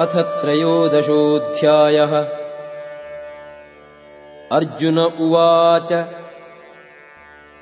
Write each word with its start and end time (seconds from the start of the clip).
अथ 0.00 0.06
त्रयोदशोऽध्यायः। 0.06 2.28
अर्जुन 4.52 4.98
उवाच 4.98 6.08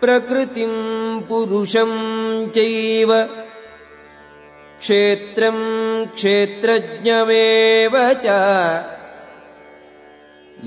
प्रकृतिम् 0.00 1.20
पुरुषम् 1.20 2.50
चैव 2.50 3.28
क्षेत्रम् 4.80 6.06
क्षेत्रज्ञमेव 6.06 8.12
च। 8.12 8.24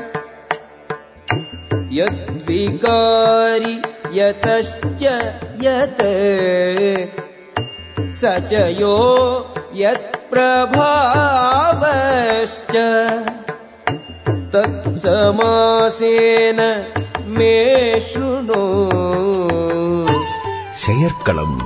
யத்விகாரி 1.89 3.81
யதஸ்ய 4.03 5.31
யத் 5.57 7.15
சச்சயோ 8.21 9.41
யத் 9.73 10.15
च 10.26 10.26
यो 10.26 10.26
यत्प्रभावश्च 11.42 12.74
तत्समासेन 14.52 16.60
मे 17.36 17.54
शृणु 18.10 18.62
செயற்களம் 20.82 21.58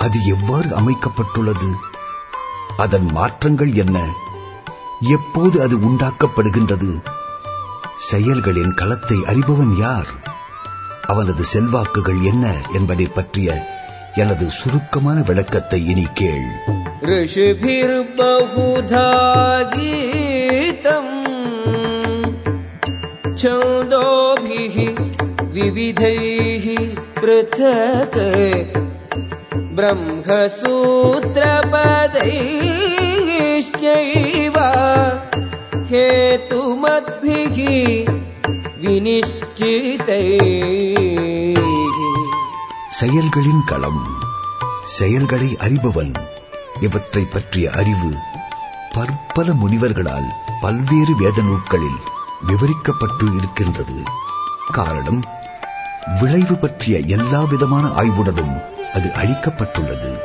அது 0.00 0.34
எவ்வாறு 0.34 0.74
அமைக்கப்பட்டுள்ளது 0.74 1.70
அதன் 2.78 3.12
மாற்றங்கள் 3.12 3.74
என்ன 3.74 3.98
எப்போது 5.16 5.60
அது 5.60 5.76
உண்டாக்கப்படுகின்றது 5.76 7.00
செயல்களின் 8.10 8.74
களத்தை 8.74 9.16
அறிபவன் 9.26 9.80
யார் 9.80 10.06
அவனது 11.06 11.44
செல்வாக்குகள் 11.44 12.22
என்ன 12.22 12.62
என்பதை 12.72 13.08
பற்றிய 13.08 13.66
எனது 14.14 14.50
சுருக்கமான 14.50 15.22
விளக்கத்தை 15.22 15.84
இனி 15.84 16.06
கேள் 16.14 16.81
ऋषिभिर्बहुधा 17.10 19.06
गीतम् 19.74 21.12
छन्दोभिः 23.40 24.76
विविधैः 25.56 26.66
पृथक् 27.20 28.18
ब्रह्मसूत्रपदैश्चैव 33.18 34.56
हेतुमद्भिः 35.90 37.58
विनिश्चितैः 38.84 40.46
செயல்களின் 42.98 43.64
களம் 43.70 44.00
செயல்களை 44.96 45.48
அறிபவன் 45.64 46.12
இவற்றை 46.83 47.27
பற்றிய 47.33 47.71
அறிவு 47.71 48.13
பற்பல 48.93 49.53
முனிவர்களால் 49.53 50.25
பல்வேறு 50.61 51.17
வேத 51.17 51.41
நூல்களில் 51.41 51.97
விவரிக்கப்பட்டு 52.47 53.37
இருக்கின்றது. 53.37 54.03
காரணம் 54.71 55.23
விளைவு 56.21 56.55
பற்றிய 56.55 56.99
எல்லா 56.99 57.43
விதமான 57.43 57.87
ஆய்வுடனும் 57.87 58.61
அது 58.93 59.11
அளிக்கப்பட்டுள்ளது. 59.23 60.17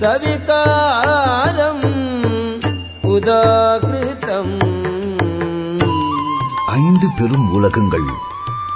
सविकारम् 0.00 0.81
உதாகிருதம் 3.12 4.52
ஐந்து 6.66 7.06
பெரும் 7.16 7.52
உலகங்கள் 7.52 8.06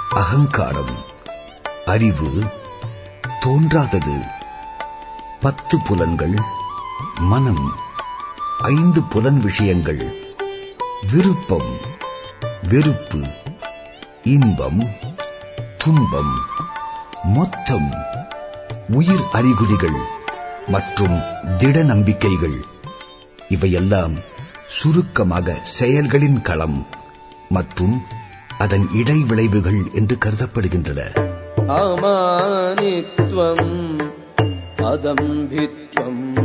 அகங்காரம் 0.09 0.93
அறிவு 1.85 2.29
தோன்றாதது. 3.39 4.15
பத்து 5.41 5.77
புலன்கள் 5.81 6.35
மனம் 7.19 7.75
ஐந்து 8.61 9.03
புலன் 9.03 9.39
விஷயங்கள் 9.39 10.13
விருப்பம் 11.11 11.71
வெறுப்பு 12.69 13.21
இன்பம் 14.23 14.87
துன்பம் 15.77 16.41
மொத்தம் 17.23 17.93
உயிர் 18.89 19.25
அறிகுறிகள் 19.31 19.99
மற்றும் 20.67 21.19
திட 21.57 21.83
நம்பிக்கைகள். 21.83 22.65
இவையெல்லாம் 23.49 24.26
சுருக்கமாக 24.67 25.55
செயல்களின் 25.63 26.41
களம் 26.41 26.85
மற்றும் 27.49 28.01
அதன் 28.57 28.89
இடைவிளைவுகள் 28.93 29.93
என்று 29.93 30.17
கருதப்படுகின்றன. 30.25 30.99
அமானித்வம் 31.67 33.69
அதம்பித்வம் 34.83 36.35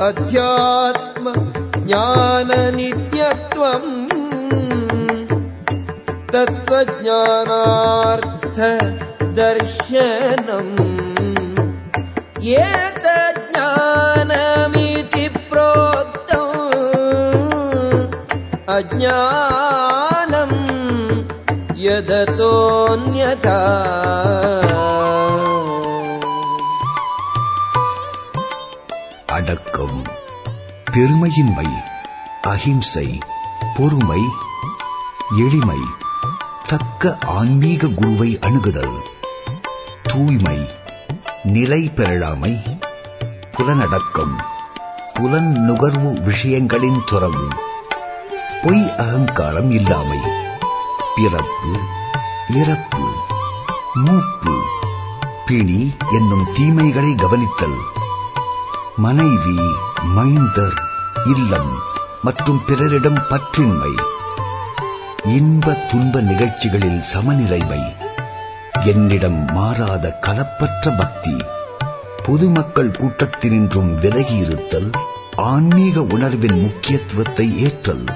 अध्यात्म 0.02 1.34
ज्ञाननित्यत्वम्। 1.86 2.54
तत्त्वज्ञानार्थ 6.34 7.00
दर्शनम् 9.24 11.03
ஏதானமிதி 13.96 15.26
புரோக்தம் 15.50 16.56
அஜானம் 18.76 20.58
யதோன்யதா 21.78 23.60
அடக்கம் 29.28 30.00
பெருமையின்மை 30.92 31.68
அஹிம்சை 32.48 33.08
பொறுமை 33.78 34.22
எளிமை 35.38 35.82
தக்க 36.68 37.04
ஆன்மீக 37.32 37.88
குருவை 37.96 38.40
அணுகுதல் 38.42 38.98
தூய்மை 40.04 40.60
நிலை 41.52 41.82
பெறலாமை 41.96 42.54
புலனடக்கம் 43.52 44.36
புலன் 45.14 45.52
நுகர்வு 45.66 46.12
விஷயங்களின் 46.22 47.02
துறவு 47.06 47.46
பொய் 48.64 48.86
அகங்காரம் 48.98 49.72
இல்லாமை 49.72 50.20
பிறப்பு 51.16 51.72
இறப்பு 52.54 53.04
மூப்பு 54.00 54.56
பிணி 55.46 55.80
என்னும் 56.12 56.46
தீமைகளை 56.54 57.12
கவனித்தல் 57.16 57.80
மனைவி 58.98 59.58
மைந்தர் 60.16 60.78
இல்லம் 61.26 61.72
மற்றும் 62.24 62.64
பிறரிடம் 62.66 63.22
பற்றின்மை 63.30 63.94
இன்ப 65.34 65.76
துன்ப 65.92 66.22
நிகழ்ச்சிகளில் 66.22 67.02
சமநிலைமை 67.14 67.82
என்னிடம் 68.89 69.39
மாறாத 69.55 70.07
கலப்பற்ற 70.23 70.93
பக்தி 70.99 71.35
பொதுமக்கள் 72.25 72.97
கூட்டத்தினின்றும் 72.99 73.93
விலகி 74.03 74.37
இருத்தல் 74.45 74.91
ஆன்மீக 75.47 76.03
உணர்வின் 76.15 76.59
முக்கியத்துவத்தை 76.63 77.47
ஏற்றல் 77.67 78.07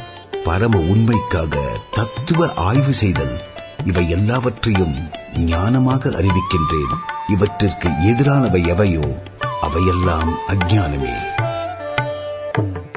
பரம 0.45 0.77
உண்மைக்காக 0.89 1.55
தத்துவ 1.97 2.49
ஆய்வு 2.65 2.95
செய்தல் 3.01 3.37
இவை 3.85 4.05
எல்லாவற்றையும் 4.11 4.97
ஞானமாக 5.47 6.13
அறிவிக்கின்றேன் 6.19 6.95
இவற்றிற்கு 7.29 7.91
எதிரானவை 8.11 8.63
எவையோ 8.75 9.07
அவையெல்லாம் 9.67 10.33
அஞ்ஞானமே 10.49 11.15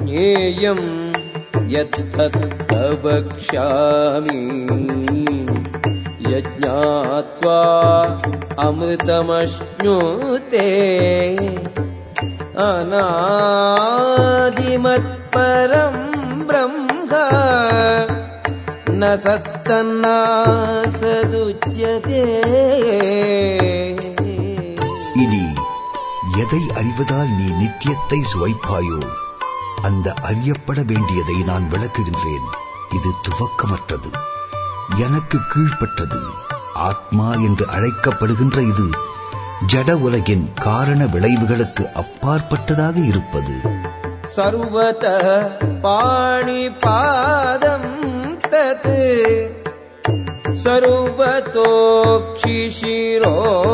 ज्ञेयम् 0.08 0.84
यत्तत् 1.70 2.38
वक्ष्यामि 6.40 6.40
यज्ञात्वा 6.40 7.60
अमृतमश्नुते 8.66 10.68
अनादिमत्परम् 14.68 16.02
ब्रह्म 16.48 16.86
न 18.92 19.16
सत्तन्ना 19.24 20.18
सदुच्यते 20.98 22.22
இனி 25.24 25.44
எதை 26.44 26.62
அறிவதால் 26.80 27.32
நீ 27.38 27.48
நித்தியத்தை 27.60 28.20
சுவைப்பாயோ 28.32 29.00
அந்த 29.88 30.08
அறியப்பட 30.30 30.78
வேண்டியதை 30.92 31.38
நான் 31.50 31.66
விளக்குகின்றேன் 31.74 32.48
இது 32.98 33.12
துவக்கமற்றது 33.26 34.10
எனக்கு 35.06 35.38
கீழ்ப்பட்டது 35.52 36.20
ஆத்மா 36.90 37.30
என்று 37.48 37.66
அழைக்கப்படுகின்ற 37.76 38.58
இது 38.72 38.86
ஜட 39.72 39.90
உலகின் 40.08 40.46
காரண 40.68 41.02
விளைவுகளுக்கு 41.16 41.86
அப்பாற்பட்டதாக 42.04 42.98
இருப்பது 43.14 43.56
सर्वतः 44.28 45.26
पाणिपादम् 45.86 47.90
तत् 48.46 48.90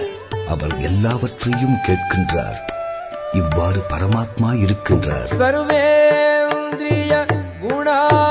அவர் 0.48 0.80
எல்லாவற்றையும் 0.80 1.76
கேட்கின்றார். 1.86 2.56
இவ்வாறு 3.32 3.82
பரமாத்மா 3.90 4.52
இருக்கின்றார். 4.52 5.30
சர்வேந்திரிய 5.38 7.26
குணாபாசம். 7.60 8.26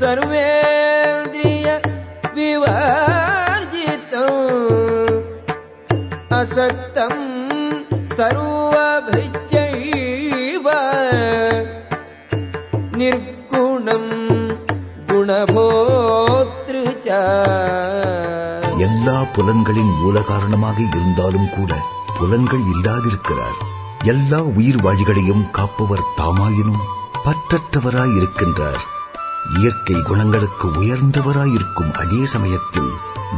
சர்வேந்திரிய 0.00 1.80
விவர்ஜிதம். 2.34 3.18
அசத்தம் 6.28 7.19
சர்வபிச்சைவ 8.20 9.36
நிற்குணம் 12.92 14.12
குணபோத்ரு 15.06 16.82
எல்லா 18.78 19.24
புலன்களின் 19.32 19.92
மூல 20.02 20.20
காரணமாக 20.20 20.82
இருந்தாலும் 20.82 21.48
கூட 21.56 21.74
புலன்கள் 22.18 22.58
இல்லாதிருக்கிறார். 22.58 23.54
எல்லா 24.04 24.42
உயிர் 24.42 24.76
வாழிகளையும் 24.76 25.50
காப்பவர் 25.50 26.00
தாமாயினும் 26.16 26.80
பற்றற்றவராய் 27.24 28.16
இருக்கின்றார் 28.16 28.80
இயற்கை 29.58 29.94
குணங்களுக்கு 29.94 30.68
உயர்ந்தவராய் 30.68 31.52
இருக்கும் 31.52 31.92
அதே 31.92 32.26
சமயத்தில் 32.26 32.90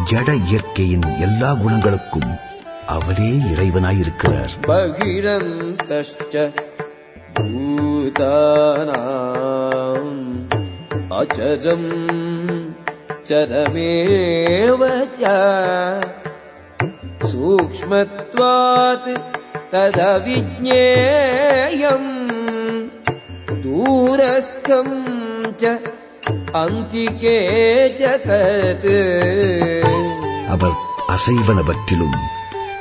ஜட 0.04 0.34
இயற்கையின் 0.34 1.18
எல்லா 1.18 1.52
குணங்களுக்கும் 1.52 2.51
அவரே 2.95 3.31
இறைவனாயிருக்கிறார் 3.51 4.53
बहिरन्तश्च 4.67 6.35
भूतानाम् 8.79 10.13
अचरम् 11.19 11.89
चरमेव 13.29 14.81
च 15.19 15.21
सूक्ष्मत्वात् 17.29 19.09
तदविज्ञेयम् 19.73 20.79
दूरस्थम् 23.65 24.95
च 25.61 25.63
अन्तिके 26.63 27.37
च 27.99 28.01
तत् 28.27 28.89
அவர் 30.53 30.77
அசைவனவற்றிலும் 31.13 32.17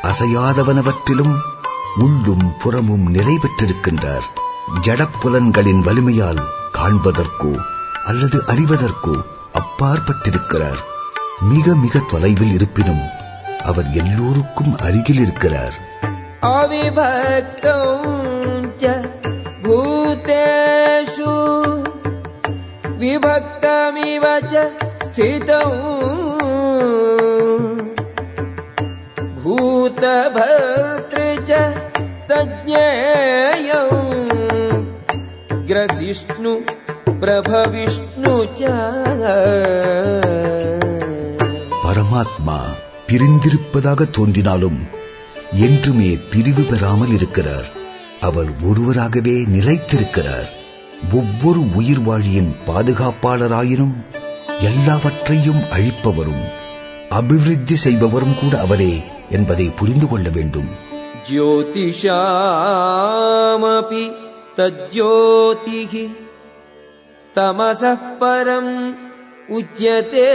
அசையாதவனவற்றிலும் 0.04 1.36
உள்ளும் 1.98 2.54
புறமும் 2.60 3.12
நிலை 3.12 3.38
பெற்றிருக்கின்றார். 3.42 4.28
ஜடப்புலன்களின் 4.82 5.82
வலிமையால் 5.82 6.42
காண்பதற்கோ 6.74 7.58
அல்லது 8.06 8.44
அறிவதற்கோ 8.48 9.24
அப்பாற்பட்டிருக்கிறார். 9.54 10.82
மிக 11.42 11.76
மிக 11.76 12.00
தொலைவில் 12.00 12.54
இருப்பினும் 12.54 13.02
அவர் 13.66 13.90
எல்லோருக்கும் 13.92 14.78
அருகில் 14.78 15.20
இருக்கிறார். 15.20 15.90
பூதேஷு 19.64 21.34
விபக்தமிவ 23.00 24.26
ஸ்திதம் 25.02 26.41
भूतभर्तृ 29.89 31.19
च 31.49 31.59
तज्ञेयौ 32.31 33.83
ग्रसिष्णु 35.71 36.53
प्रभविष्णु 37.23 38.35
च 38.59 38.63
பரமாத்மா 41.83 42.59
பிரிந்திருப்பதாக 43.09 44.05
தோன்றினாலும் 44.11 44.79
என்றுமே 45.65 46.11
பிரிவு 46.31 46.63
பெறாமல் 46.65 47.13
இருக்கிறார் 47.13 47.69
அவர் 48.21 48.51
ஒருவராகவே 48.69 49.37
நிலைத்திருக்கிறார் 49.55 50.49
ஒவ்வொரு 51.15 51.63
உயிர் 51.79 52.03
வாழியின் 52.07 52.53
பாதுகாப்பாளராயினும் 52.67 53.95
எல்லாவற்றையும் 54.69 55.63
அழிப்பவரும் 55.77 56.45
அபிவிருத்தி 57.17 57.77
செய்பவரும் 57.83 58.39
கூட 58.39 58.55
அவரே 58.63 58.93
என்பதை 59.39 59.69
புரிந்து 59.81 60.09
கொள்ள 60.11 60.29
வேண்டும் 60.37 60.71
ज्योतिषामपि 62.77 64.05
तज्ज्योतिः 64.59 65.93
तमसः 67.35 68.03
परम् 68.21 68.71
उच्यते 69.57 70.29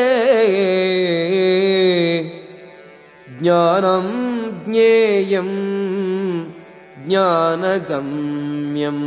ज्ञानम् 3.39 4.11
ज्ञेयम् 4.65 5.55
ज्ञानगम्यम् 7.07 9.05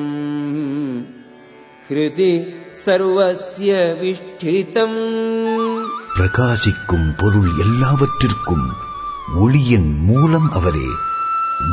हृदि 1.88 2.32
सर्वस्य 2.84 3.70
विष्ठितम् 4.00 4.98
பிரகாசிக்கும் 6.16 7.08
பொருள் 7.20 7.52
எல்லாவற்றிற்கும் 7.62 8.66
ஒளியின் 9.35 10.03
மூலம் 10.03 10.51
அவரே 10.51 10.89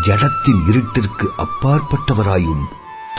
ஜடத்தின் 0.07 0.61
இருட்டிற்கு 0.67 1.27
அப்பாற்பட்டவராயும் 1.37 2.65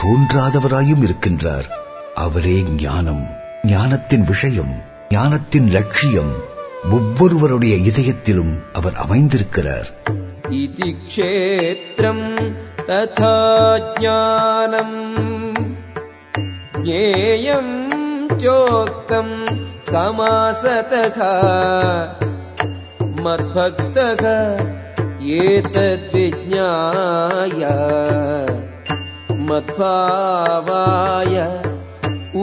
தோன்றாதவராயும் 0.02 1.02
இருக்கின்றார். 1.02 1.68
அவரே 2.14 2.62
ஞானம் 2.62 3.26
ஞானத்தின் 3.62 4.24
விஷயம் 4.24 4.82
ஞானத்தின் 5.08 5.68
லட்சியம். 5.68 6.32
ஒவ்வொருவருடைய 6.90 7.76
இதயத்திலும் 7.76 8.58
அவர் 8.72 8.94
அமைந்திருக்கிறார். 8.94 9.90
இது 10.48 10.96
கஷேத்திரம் 11.08 12.56
ததா 12.86 13.80
ஜானம் 14.00 14.98
ஜேயம் 16.74 17.88
சோக்தம் 18.28 19.46
சமாசதா 19.80 21.32
मद्भक्तः 23.27 24.23
एतद्विज्ञाय 25.43 27.61
मद्भावाय 29.49 31.35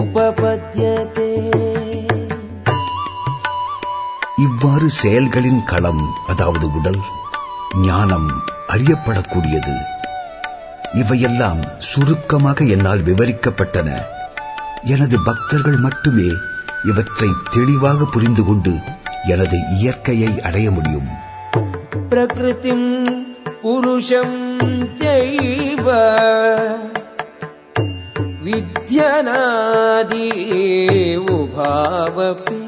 उपपद्यते 0.01 1.31
இவ்வாறு 4.45 4.87
செயல்களின் 4.99 5.65
களம் 5.71 6.05
அதாவது 6.27 6.67
உடல் 6.79 7.01
ஞானம் 7.83 8.29
அறியப்படக்கூடியது 8.75 9.75
இவையெல்லாம் 10.95 11.61
சுருக்கமாக 11.89 12.65
என்னால் 12.75 13.03
விவரிக்கப்பட்டன 13.09 13.89
எனது 14.95 15.19
பக்தர்கள் 15.27 15.79
மட்டுமே 15.79 16.31
இவற்றை 16.85 17.31
தெளிவாக 17.51 18.07
புரிந்து 18.07 18.43
கொண்டு 18.43 18.75
எனது 19.28 19.70
இயற்கையை 19.70 20.42
அடைய 20.42 20.72
முடியும். 20.72 21.08
பிரகிருதிம் 22.10 23.06
புருஷம் 23.62 24.60
செய்வ 24.96 25.92
வித்யநாதி 28.44 30.30
உபாவபி 31.30 32.64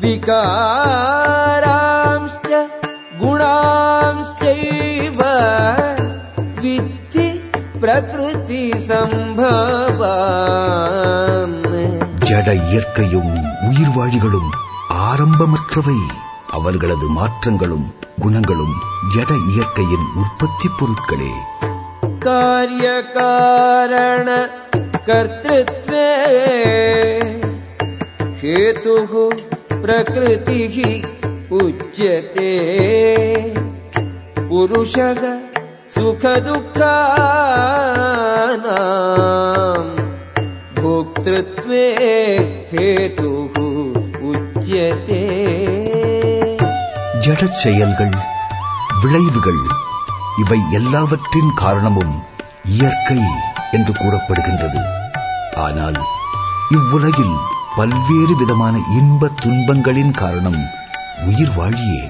விகாராம்ச்ச 0.00 2.68
குணாம்ச்சைவ 3.20 5.20
வித்தி 6.60 7.40
பிரகிருதி 7.80 8.78
சம்பவம். 8.78 10.06
ஜட 12.24 12.54
இயற்கையும் 12.68 13.32
உயிர் 13.68 13.92
வாழிகளும் 13.96 14.64
ஆரம்பமற்றவை. 14.88 15.96
அவர்களது 16.50 17.06
மாற்றங்களும் 17.06 17.94
குணங்களும் 18.20 18.74
ஜட 19.14 19.34
இயற்கையின் 19.48 20.06
உற்பத்தி 20.14 20.68
பொருட்களே. 20.68 21.30
காரிய 22.18 23.02
காரண 23.14 24.48
கர்த்தித்வே. 25.06 26.14
சேது 28.40 29.28
பிரகிருதி 29.80 31.00
உச்சதே 31.50 32.56
புருஷக 34.50 35.36
சுக 35.86 36.36
துக்கானாம் 36.36 36.90
போக்திருத்வே 40.74 41.84
முஞ்சதே 44.68 45.24
ஜடச் 47.24 47.58
செயல்கள் 47.58 48.14
விளைவுகள் 49.02 49.60
இவை 50.42 50.58
எல்லாவற்றின் 50.78 51.52
காரணமும் 51.54 52.14
இயற்கை 52.76 53.18
என்று 53.70 53.92
கூறப்படுகின்றது. 53.92 54.80
ஆனால் 55.66 55.98
இவ்வுலகில் 56.78 57.36
பல்வேறு 57.76 58.34
விதமான 58.40 58.74
இன்ப 58.96 59.30
துன்பங்களின் 59.44 60.12
காரணம் 60.22 60.60
உயிர் 61.28 61.54
வாழியே. 61.58 62.02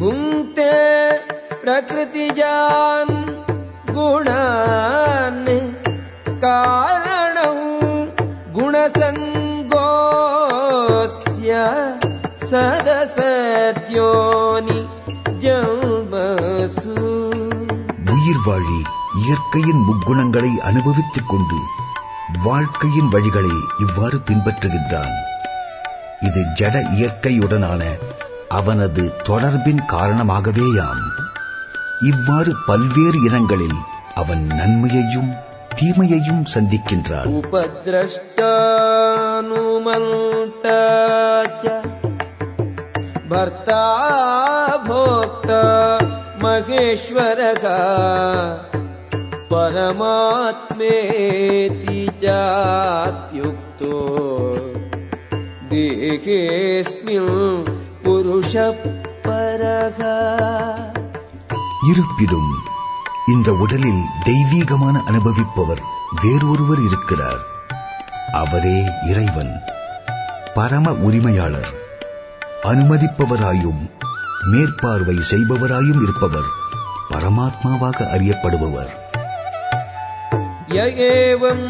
புங்கே 0.00 0.74
பிரகிருதிஜான் 1.62 3.14
குணான்னு 3.96 5.76
காரணம் 6.40 7.84
குணசங்கோஸ்ய 8.54 11.50
சதசத்யோனி 12.50 14.88
ஜம்பசு. 15.38 16.94
உயிர் 18.10 18.42
வாழி 18.46 18.82
இயற்கையின் 19.24 19.86
முக்குணங்களை 19.86 20.56
அனுபவித்துக் 20.56 21.26
கொண்டு 21.26 21.56
வாழ்க்கையின் 22.42 23.12
வழிகளை 23.12 23.54
இவ்வாறு 23.78 24.18
பின்பற்றுகின்றான். 24.18 25.14
இது 26.20 26.44
ஜட 26.60 26.94
இயற்கையுடனான 26.94 27.82
அவனது 28.48 29.12
தொடர்பின் 29.22 29.80
காரணமாகவேயாம். 29.88 31.02
இவ்வாறு 32.09 32.51
பல்வேறு 32.67 33.19
இனங்களில் 33.27 33.79
அவன் 34.21 34.43
நன்மையையும் 34.59 35.31
தீமையையும் 35.79 36.43
சந்திக்கின்றான் 36.53 37.29
उपद्रष्टानुमन्ता 39.41 40.79
च 41.61 41.65
भर्ता 43.31 43.83
भोक्ता 44.87 45.61
महेश्वरः 46.43 47.63
परमात्मेति 50.63 51.99
चाप्युक्तो 52.23 53.95
देहेऽस्मिन् 55.71 57.33
पुरुषः 58.05 58.81
परः 59.27 59.99
இருப்பிடும் 61.90 62.50
இந்த 63.26 63.52
உடலில் 63.52 64.02
தெய்வீகமான 64.24 65.02
அனுபவிப்பவர் 65.06 65.80
வேறு 66.22 66.50
ஒருவர் 66.50 66.78
இருக்கிறார். 66.78 67.40
அவரே 68.32 68.84
இறைவன் 69.08 69.60
பரம 70.54 70.92
உரிமையாளர். 70.92 71.72
அனுமதிப்பவராயும் 72.62 73.90
மேற்பார்வை 74.52 75.18
செய்பவராயும் 75.30 76.02
இருப்பவர் 76.02 76.48
பரமாத்மாவாக 77.10 78.04
அறியப்படுபவர். 78.14 78.92
ஏவம் 80.68 81.68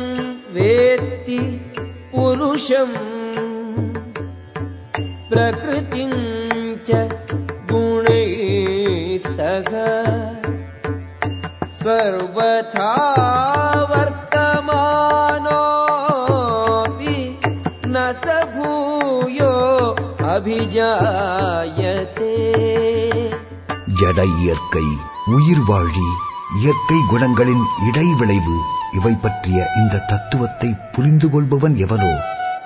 வேத்தி 0.55 1.61
புருஷம் 2.13 2.95
பிரகிருதிஞ்ச 5.31 7.15
குண 7.67 8.06
च 9.56 9.56
गुणैः 9.56 9.64
सह 9.64 9.70
सर्वथा 11.82 12.90
वर्तमानोऽपि 15.82 17.16
न 17.88 17.96
स 18.16 18.26
भूयो 18.54 19.54
अभिजायते 20.34 22.30
ஜட 24.00 24.20
இயற்கை 24.38 24.86
உயிர் 25.34 25.64
வாழி 25.68 26.06
இயற்கை 26.58 27.00
குணங்களின் 27.10 27.66
இடைவிளைவு 27.88 28.56
இவை 28.98 29.12
பற்றிய 29.24 29.60
இந்த 29.80 30.02
தத்துவத்தை 30.12 30.70
புரிந்து 30.96 31.28
கொள்பவன் 31.34 31.76
எவனோ 31.86 32.14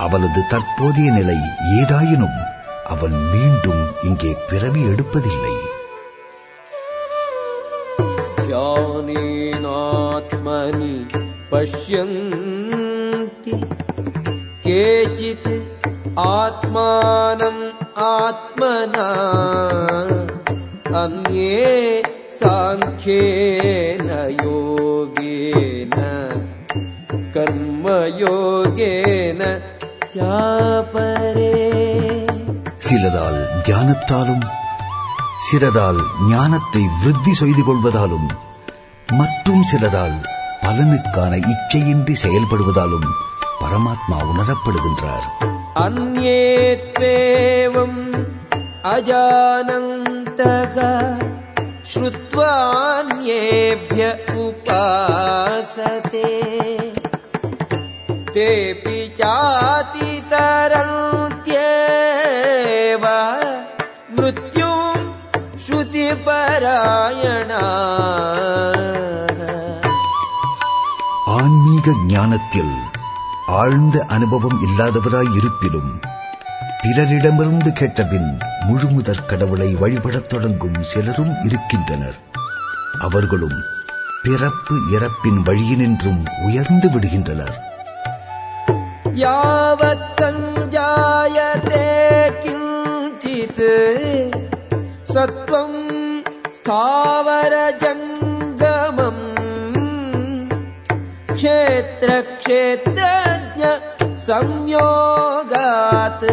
அவனது 0.06 0.42
தற்போதைய 0.54 1.08
நிலை 1.18 1.38
ஏதாயினும் 1.80 2.38
அவன் 2.94 3.18
மீண்டும் 3.34 3.82
இங்கே 4.10 4.32
பிறவி 4.50 4.82
எடுப்பதில்லை 4.92 5.54
ज्ञानेनात्मनि 9.58 10.94
पश्यन्ति 11.52 13.56
केचित् 14.66 15.48
आत्मानम् 16.26 17.60
आत्मना 18.06 19.08
अन्ये 21.02 21.68
साङ्ख्येन 22.40 24.10
योगेन 24.46 25.98
कर्मयोगेन 27.38 29.42
चापरे 30.16 31.54
சிலரால் 32.88 33.38
தியானத்தாலும் 33.66 34.42
சிலரால் 35.46 36.00
ஞானத்தை 36.32 36.82
விருத்தி 37.02 37.34
செய்து 37.40 37.62
கொள்வதாலும் 37.68 38.28
மற்றும் 39.11 39.63
சிலரால் 39.63 40.21
பலனுக்கான 40.63 41.37
இச்சையின்றி 41.37 42.15
செயல்படுவதாலும் 42.23 43.09
பரமாத்மா 43.61 44.17
உணரப்படுகின்றார். 44.33 45.27
அந்நேத்வேவம் 45.75 46.69
அஜானந்தக 48.83 50.77
ஸ்ருத்வான்யேபிய 51.95 52.55
உபாசதே. 54.35 56.33
தேபி 58.33 59.11
சாதி 59.15 60.23
தரந்தியேவ 60.31 61.45
மிருத்யும் 64.17 64.80
பராயணா 66.15 67.63
ஆன்மீக 71.27 71.91
ஞானத்தில் 72.07 72.75
ஆழ்ந்த 73.47 74.05
அனுபவம் 74.09 74.61
இல்லாதவராய் 74.63 75.39
இருப்பிலும் 75.43 76.03
பிறரிடமிருந்து 76.83 77.71
கேட்டபின் 77.73 78.39
முழுமுதற் 78.69 79.27
கடவுளை 79.27 79.77
வழிபடத் 79.77 80.29
தொடங்கும் 80.29 80.83
சிலரும் 80.83 81.43
இருக்கின்றனர். 81.43 82.15
அவர்களும் 83.01 83.59
பிறப்பு 84.23 84.77
இறப்பின் 84.91 85.43
வழியினின்றும் 85.43 86.43
உயர்ந்து 86.43 86.89
விடுகின்றனர். 86.91 87.69
யாவத் 89.15 90.09
சஞ்சாயதே 90.19 91.89
கிஞ்சித் 92.43 93.67
சத்வம் 95.15 95.90
सत्त्वम् 96.60 96.60
स्थावरजङ्गमम् 97.88 99.22
क्षेत्रक्षेत्रज्ञ 102.28 103.64
संयोगात् 104.28 106.26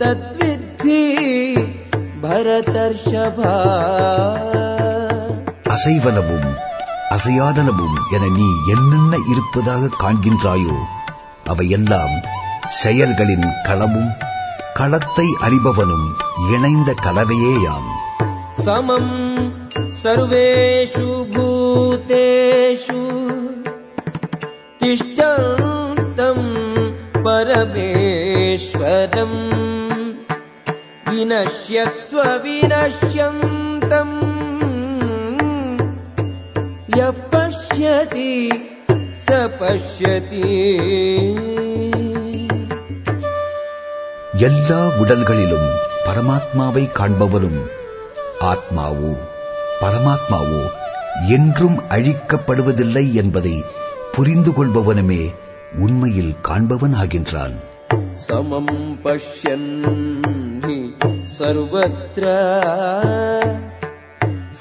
तद्विद्धि 0.00 1.02
भरतर्षभा 2.24 3.54
அசைவனவும் 5.74 6.46
அசையாதனவும் 7.14 7.96
என 8.16 8.24
நீ 8.36 8.46
என்னென்ன 8.74 9.14
இருப்பதாக 9.32 9.90
காண்கின்றாயோ 10.02 10.76
அவையெல்லாம் 11.52 12.14
செயல்களின் 12.78 13.46
களமும் 13.66 14.12
களத்தை 14.78 15.26
அறிபவனும் 15.46 16.06
இணைந்த 16.48 16.90
கலவையேயாம் 17.04 17.90
समम् 18.64 19.10
सर्वेषु 20.02 21.08
भूतेषु 21.34 23.02
तिष्ठन्तम् 24.80 26.46
परमेश्वरम् 27.26 28.34
विनश्यत्स्व 31.10 32.18
विनश्यन्तम् 32.44 34.14
यः 36.98 37.10
पश्यति 37.34 38.32
स 39.24 39.26
पश्यति 39.60 40.44
எல்லா 44.46 44.80
உடல்களிலும் 45.02 45.68
பரமாத்மாவை 46.06 46.82
காண்பவனும் 46.98 47.60
ஆத்மாவோ 48.41 49.17
பரமாத்மாவோ 49.81 50.63
என்றும் 51.27 51.89
அழிக்கப்படுவதில்லை 51.89 53.13
என்பதை 53.13 53.63
புரிந்து 54.11 54.51
கொள்பவனுமே 54.51 55.33
உண்மையில் 55.77 56.35
காண்பவன் 56.41 56.93
ஆகின்றான் 56.93 57.69
சமம் 58.13 58.99
பஷ்யன் 59.03 59.83
சர்வத்திர 61.39 62.25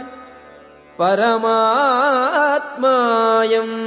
परमात्मायम् 2.60 3.78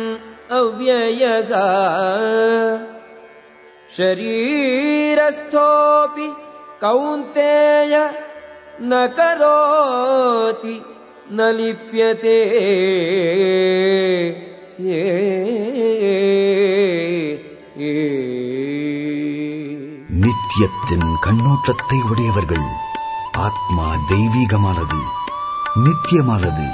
अव्ययः 0.59 1.51
शरीरस्थोऽपि 4.95 6.29
कौन्तेय 6.83 7.95
न 8.83 8.93
करोति 9.19 10.77
न 11.33 11.39
लिप्यते 11.59 12.39
நித்தியத்தின் 20.24 21.08
கண்ணோட்டத்தை 21.22 21.98
உடையவர்கள் 22.10 22.68
ஆத்மா 23.32 23.96
தெய்வீகமானது 24.10 25.00
நித்தியமானது 25.76 26.68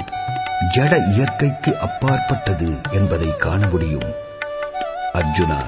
ஜட 0.74 0.92
இயற்கைக்கு 1.14 1.78
அப்பாற்பட்டது 1.78 2.68
என்பதை 2.90 3.36
காண 3.36 3.68
முடியும். 3.68 4.14
அர்ஜுனா 5.12 5.60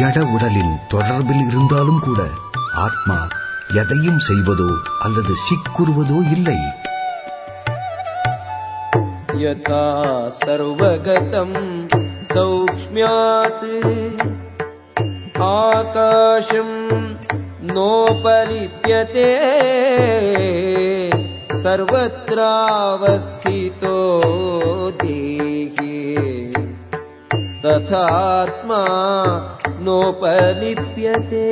ஜட 0.00 0.20
உடலின் 0.20 0.78
தொடர்பில் 0.88 1.46
இருந்தாலும் 1.46 1.98
கூட 1.98 2.22
ஆத்மா 2.74 3.28
எதையும் 3.68 4.18
செய்வதோ 4.18 4.70
அல்லது 4.98 5.34
சிக்குறுவதோ 5.48 6.32
இல்லை. 6.32 6.81
यथा 9.43 9.83
सर्वगतम् 10.41 11.55
सौक्ष्म्यात् 12.33 13.65
आकाशम् 15.47 16.75
नोपलिप्यते 17.75 19.29
सर्वत्रावस्थितो 22.67 23.97
देहे 25.03 25.95
तथात्मा 27.65 28.81
नोपलिप्यते 29.87 31.45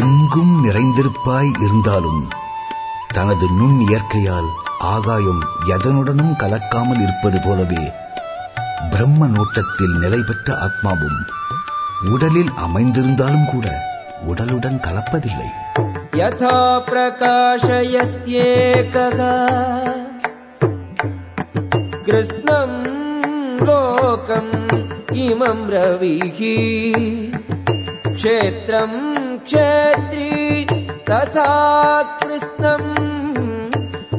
எங்கும் 0.00 0.54
நிறைந்திருப்பாய் 0.64 1.50
இருந்தாலும் 1.64 2.22
தனது 3.16 3.46
நுண் 3.58 3.78
இயற்கையால் 3.86 4.48
ஆகாயம் 4.92 5.42
எதனுடனும் 5.74 6.34
கலக்காமல் 6.42 7.02
இருப்பது 7.06 7.40
போலவே 7.46 7.84
பிரம்ம 8.90 9.28
நோட்டத்தில் 9.36 9.96
நிலை 10.02 10.20
பெற்ற 10.28 10.48
ஆத்மாவும் 10.66 11.18
உடலில் 12.12 12.52
அமைந்திருந்தாலும் 12.66 13.48
கூட 13.52 13.66
உடலுடன் 14.30 14.80
கலப்பதில்லை 14.86 15.50
यथा 16.14 16.54
प्रकाशयत्येकः 17.88 19.18
कृष्णम् 22.06 22.78
लोकम् 23.60 24.54
इमम् 25.18 25.70
रविः 25.70 26.40
क्षेत्रम् 28.10 28.98
क्षेत्री 29.44 30.30
तथा 31.10 31.50
कृष्णम् 32.22 32.90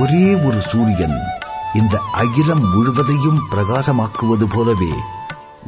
ஒரே 0.00 0.34
ஒரு 0.44 0.60
சூரியன் 0.60 1.20
இந்த 1.74 2.00
அகிலம் 2.12 2.74
முழுவதையும் 2.74 3.38
பிரகாசமாக்குவது 3.50 4.46
போலவே 4.54 4.92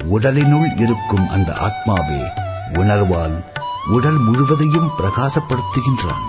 உடலினுள் 0.07 0.77
இருக்கும் 0.77 1.29
அந்த 1.29 1.53
ஆத்மாவே 1.53 2.20
உணர்வால் 2.72 3.44
உடல் 3.90 4.18
முழுவதையும் 4.18 4.90
பிரகாசப்படுத்துகின்றான். 4.98 6.27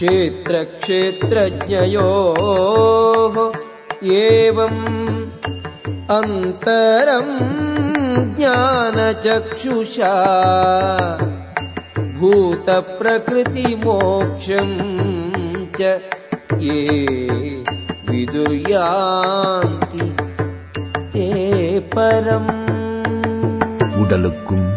க்ஷேத்திர 0.00 0.68
க்ஷேத்ரஜயோ 0.86 2.32
ஏவம். 4.00 5.04
अन्तरम् 6.11 7.31
ज्ञानचक्षुषा 8.35 10.11
भूतप्रकृतिमोक्षम् 13.43 14.75
च 15.77 15.79
ये 16.61 16.77
विदुर्यान्ति 18.11 20.05
ते 21.13 21.27
परम् 21.95 22.51
உடலுக்கும் 24.01 24.67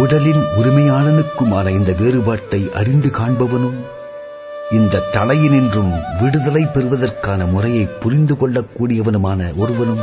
உடலின் 0.00 0.42
உரிமையாளனுக்குமான 0.58 1.66
இந்த 1.76 1.90
வேறுபாட்டை 1.98 2.60
அறிந்து 2.80 3.10
காண்பவனும் 3.18 3.76
இந்த 4.76 5.02
தலையினின்றும் 5.14 5.90
விடுதலை 6.20 6.62
பெறுவதற்கான 6.74 7.46
முறையை 7.52 7.84
புரிந்து 8.02 8.34
கொள்ளக்கூடியவனுமான 8.40 9.40
ஒருவனும் 9.62 10.02